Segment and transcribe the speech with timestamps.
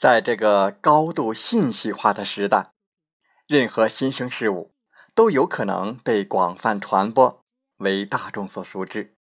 [0.00, 2.72] 在这个高度信息化的时代，
[3.46, 4.72] 任何新生事物
[5.14, 7.44] 都有可能被广泛传播，
[7.76, 9.14] 为大众所熟知。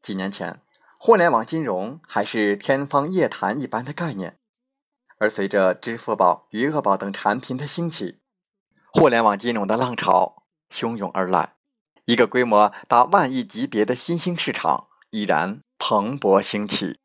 [0.00, 0.62] 几年前，
[1.00, 4.38] 互联网金融还是天方夜谭一般的概念，
[5.18, 8.20] 而随着支付宝、余额宝等产品的兴起，
[8.92, 11.56] 互联网金融的浪潮汹涌而来，
[12.04, 17.00] 一个规模达万亿级别的新兴市场已然蓬勃兴起。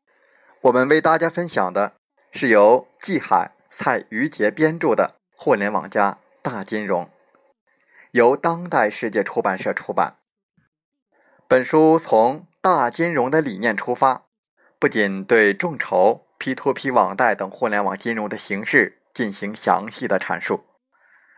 [0.62, 1.94] 我们为大家分享的
[2.36, 7.04] 是由季海、蔡于杰编著的《互联网加大金融》，
[8.10, 10.18] 由当代世界出版社出版。
[11.48, 14.26] 本书从大金融的理念出发，
[14.78, 20.64] 不仅对众筹、P2P 网贷等互联网金融的形式进行详细的阐述，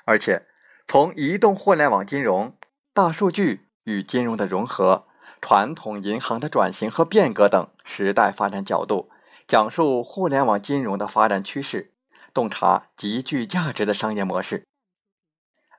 [0.05, 0.47] 而且
[0.87, 2.57] 从移动互联网金融、
[2.93, 5.07] 大数据与金融的融合、
[5.41, 9.11] 传统银行的转型和变革等时代发展角度。
[9.49, 11.95] 讲述互联网金融的发展趋势，
[12.35, 14.67] 洞察极具价值的商业模式。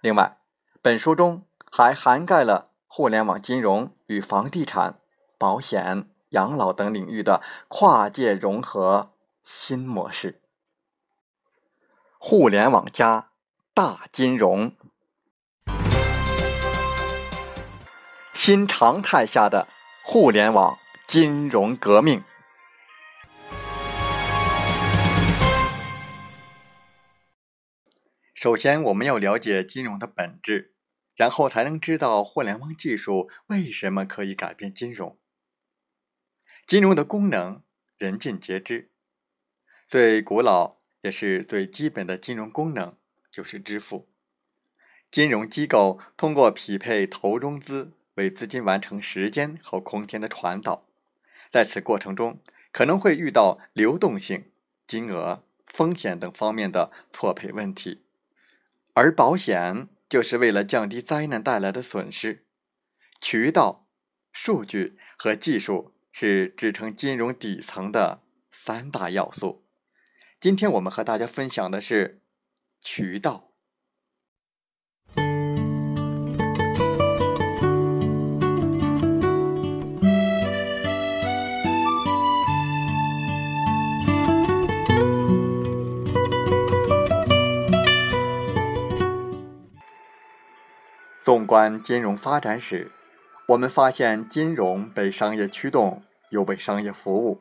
[0.02, 0.40] 另外，
[0.82, 5.00] 本书中还涵盖了互联网金融与房地产、
[5.38, 9.12] 保险、养老等领域的跨界融合
[9.44, 10.42] 新模式。
[12.18, 13.30] 互联网加
[13.76, 14.74] 大金融，
[18.34, 19.68] 新常态下的
[20.04, 22.24] 互联网金融革命。
[28.42, 30.74] 首先，我们要了解金融的本质，
[31.14, 35.18] 然后才能知道互联网技术为什么可以改变金融。
[36.66, 37.62] 金融的功能
[37.98, 38.92] 人尽皆知，
[39.86, 42.96] 最古老也是最基本的金融功能
[43.30, 44.08] 就是支付。
[45.12, 50.86] 金融机构通过匹配投融资，为资金完成时间和空间的传导，
[51.52, 52.40] 在此过程中
[52.72, 54.50] 可能会遇到流动性、
[54.88, 58.06] 金额、风险等方面的错配问题。
[59.02, 62.46] 而保险就是为了降低灾难带来的损失，
[63.22, 63.88] 渠道、
[64.34, 68.22] 数据和技术是支撑金融底层的
[68.52, 69.66] 三大要素。
[70.38, 72.22] 今天我们和大家分享的是
[72.82, 73.49] 渠道。
[91.30, 92.92] 纵观金融发展史，
[93.50, 96.02] 我们发现金融被商业驱动，
[96.32, 97.40] 又被商业服务。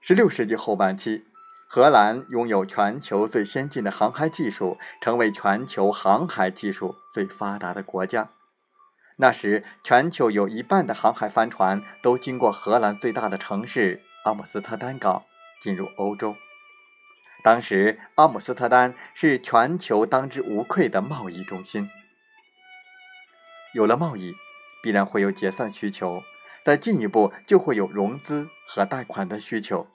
[0.00, 1.24] 十六世纪后半期，
[1.68, 8.30] 荷兰拥有全球最先进的航海技术，成为全球航海技术最发达的国家。
[9.18, 15.22] 那时，全球有一半的航海帆船都经过荷兰最大的城市阿姆斯特丹港
[15.60, 16.34] 进入欧洲。
[17.44, 21.88] 当时，阿姆斯特丹是全球当之无愧的贸易中心。
[23.74, 24.36] 有了贸易，
[24.82, 26.22] 必然会有结算需求，
[26.64, 29.88] 再进一步就会有融资和贷款的需求，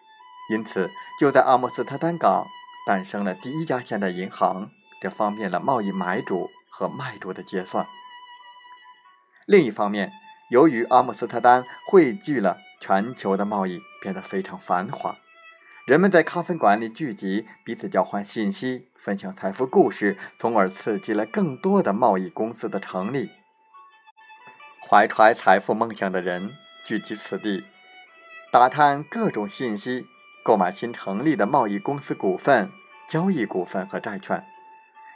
[0.51, 2.45] 因此就在阿姆斯特丹港
[2.85, 4.69] 诞生了第一家现代银行，
[5.01, 7.87] 这方便了贸易买主和卖主的结算。
[9.45, 10.11] 另一方面，
[10.49, 15.17] 由于阿姆斯特丹汇聚了全球的贸易，变得非常繁华，
[15.87, 23.31] 人们在咖啡馆里聚集，彼此交换信息，分享财富故事，从而刺激了更多的贸易公司的成立。
[24.89, 27.63] 怀揣财富梦想的人聚集此地，
[28.51, 30.07] 打探各种信息，
[30.43, 32.71] 购买新成立的贸易公司股份、
[33.07, 34.43] 交易股份和债券，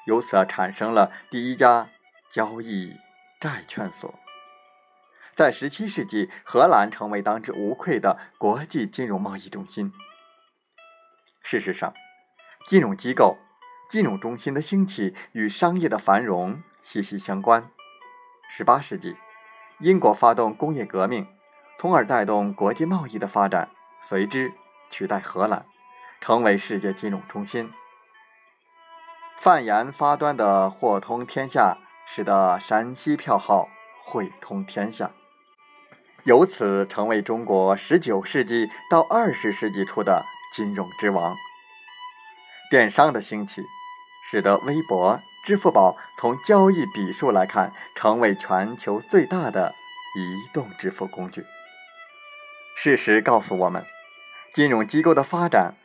[0.06, 1.90] 由此而产生了第一家
[2.30, 2.98] 交易
[3.40, 4.14] 债券所。
[5.32, 9.92] 在17世纪，荷兰成为当之无愧的国际金融贸易中心。
[11.42, 11.96] 事实上，
[12.68, 13.40] 金融机构、
[13.90, 17.72] 金融中心的兴起与商业的繁荣息息相关。
[18.56, 19.16] 18世纪。
[19.84, 21.28] 英国发动工业革命，
[21.78, 24.54] 从而带动国际贸易的发展，随之
[24.90, 25.66] 取代荷兰，
[26.22, 27.70] 成为世界金融中心。
[29.36, 33.68] 范言发端的“货通天下”，使得山西票号
[34.02, 35.12] 汇通天下，
[36.24, 41.36] 由此成为中国19世纪到20世纪初的金融之王。
[42.72, 43.62] 电商的兴起，
[44.24, 45.20] 使得微博。
[45.44, 49.76] 支付宝从交易笔数来看，成为全球最大的
[50.18, 51.46] 移动支付工具。
[52.76, 53.86] 事实告诉我们，
[54.54, 55.76] 金融机构的发展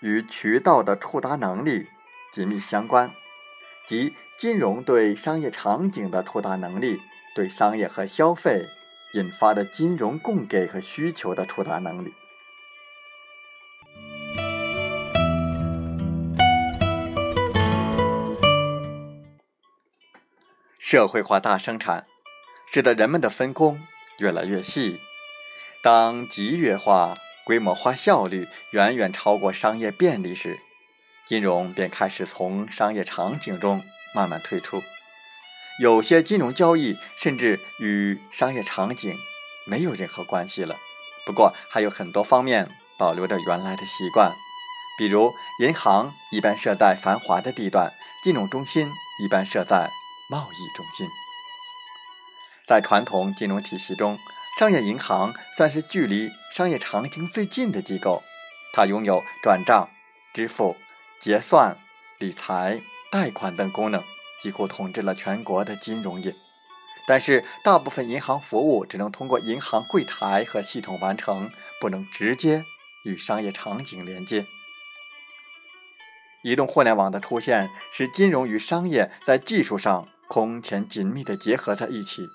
[0.00, 1.88] 与渠道的触达能力
[2.30, 3.10] 紧密相关，
[3.86, 7.00] 即金融对商业场景的触达能力，
[7.34, 8.68] 对商业和消费
[9.14, 12.12] 引发的金融供给和需求的触达能力。
[20.78, 22.06] 社会化大生产，
[22.72, 23.80] 使得人们的分工
[24.18, 25.00] 越来越细。
[25.82, 27.14] 当集约化、
[27.44, 30.60] 规模化效率远远超过商业便利时，
[31.26, 33.82] 金融便开始从商业场景中
[34.14, 34.82] 慢慢退出。
[35.80, 39.14] 有些金融交易甚至与商业场景
[39.66, 40.76] 没有任何关系了。
[41.26, 44.32] 不过，还有很多方面保留着原来的习惯，
[44.98, 48.88] 比如银行一般设在繁华的地段，金融中心
[49.22, 49.90] 一般设在
[50.30, 51.08] 贸易中心。
[52.66, 54.18] 在传统金融体系中，
[54.58, 58.22] 商业银行算是距离商业场景最近的机构，
[58.72, 59.88] 它拥有转账、
[60.34, 60.76] 支付。
[61.18, 61.78] 结算、
[62.18, 64.04] 理财、贷款等功能
[64.38, 66.36] 几乎统治了全国的金融业，
[67.08, 71.50] 但是大部分银行服务只能通过银行柜台和系统完成，
[71.80, 72.66] 不能直接
[73.04, 74.44] 与商业场景连接。
[76.42, 82.28] 移动互联网的出现，使金融与商业在技术上空前紧密地结合在一起。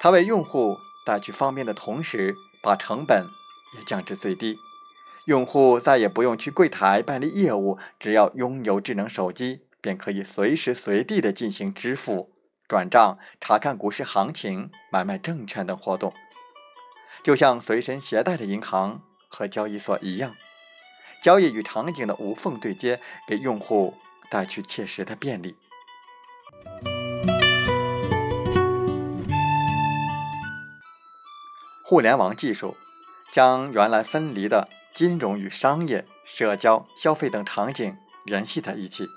[0.00, 3.26] 它为用户带去方便的同时，把成本
[3.76, 4.58] 也降至最低。
[5.26, 12.32] 用户再也不用去柜台办理业务，只要拥有智能手机，便可以随时随地的进行支付、
[12.66, 16.14] 转账、查看股市行情、买卖证券等活动，
[17.22, 20.34] 就像随身携带的银行和交易所一样。
[21.22, 22.98] 交易与场景的无缝对接，
[23.28, 23.94] 给用户
[24.30, 25.54] 带去切实的便利。
[31.82, 32.76] 互联网技术
[33.32, 34.68] 将原来分离的。
[34.92, 39.08] 金融与商业、社交、消费等场景联系在一起，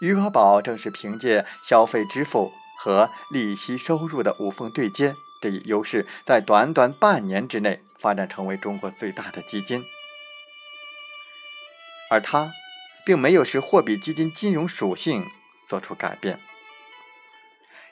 [0.00, 9.84] 余额宝正是凭借消费支付和利息收入的无缝对接这一优势，在短短半年之内发展成为中国最大的基金。
[12.10, 12.54] 而它
[13.04, 15.26] 并没有使货币基金金融属性
[15.68, 16.40] 做出改变。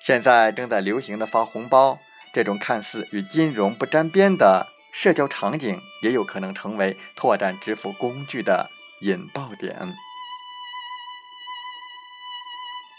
[0.05, 2.01] 现在正在流行的发红包，
[2.33, 4.73] 这种看似与金融不沾边的。
[4.91, 8.69] 社交场景也有可能成为拓展支付工具的
[9.01, 9.95] 引爆点。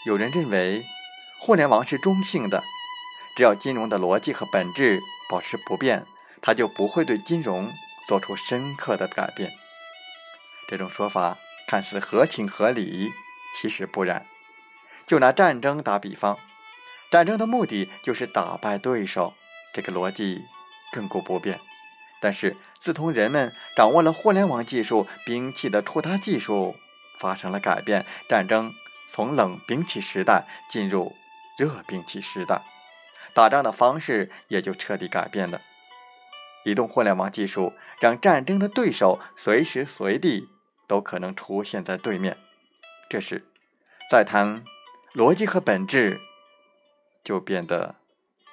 [0.06, 0.86] 有人认为，
[1.38, 2.64] 互联网是中性的，
[3.36, 6.06] 只要金融的逻辑和本质保持不变，
[6.40, 7.70] 它就不会对金融
[8.08, 9.52] 做出深刻的改变。
[10.66, 11.36] 这种说法
[11.68, 13.12] 看似合情合理，
[13.54, 14.26] 其实不然。
[15.06, 16.38] 就拿战争打比方，
[17.14, 19.34] 战争的目的就是打败对手，
[19.72, 20.42] 这个逻辑
[20.92, 21.60] 亘古不变。
[22.20, 26.74] 但是，自从人们掌握了互联网技术，兵器的触达技术
[27.16, 28.74] 发生了改变，战争
[29.08, 31.14] 从冷兵器时代进入
[31.56, 32.62] 热兵器时代，
[33.32, 35.60] 打仗的方式也就彻底改变了。
[36.64, 40.48] 移动互联网技术让战争的对手随时随地
[40.88, 42.36] 都可能出现在对面，
[43.08, 43.46] 这时
[44.10, 44.64] 再谈
[45.14, 46.20] 逻辑和本质
[47.24, 47.96] 就变得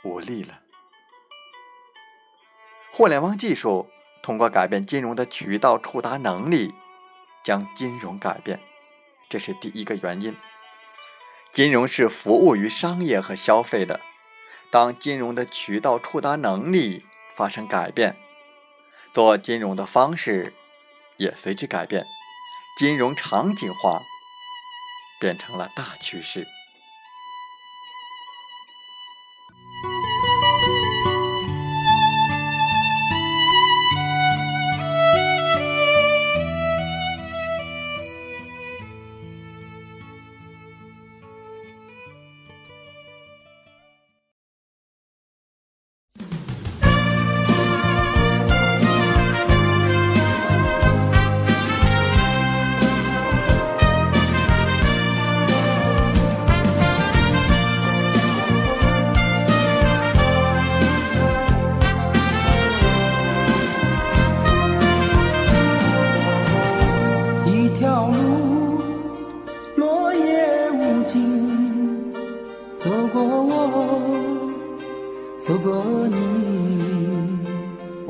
[0.04, 0.62] 无力了。
[2.92, 3.90] 互联网技术
[4.24, 6.74] 通过改变金融的渠道触达能力，
[7.44, 8.60] 将金融改变，
[9.30, 10.36] 这是第一个原因。
[11.52, 14.00] 金融是服务于商业和消费的，
[14.70, 18.16] 当金融的渠道触达能力发生改变，
[19.12, 20.54] 做金融的方式
[21.18, 22.06] 也随之改变，
[22.78, 24.02] 金融场景化
[25.20, 26.48] 变成了大趋势。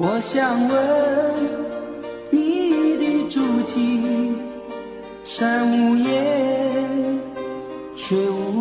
[0.03, 0.77] 我想问
[2.31, 4.34] 你的足迹，
[5.24, 7.20] 山无言，
[7.96, 8.61] 水无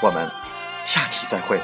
[0.00, 0.30] 我们
[0.82, 1.60] 下期再会。